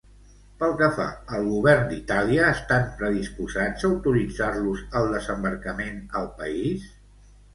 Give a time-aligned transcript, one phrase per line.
[0.61, 1.03] Pel que fa
[1.39, 6.89] al govern d'Itàlia, estan predisposats a autoritzar-los el desembarcament al país?